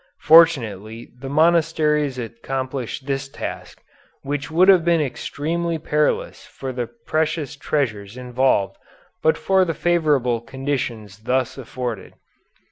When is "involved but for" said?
8.17-9.63